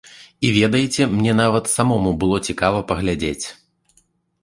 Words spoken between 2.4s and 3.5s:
цікава паглядзець.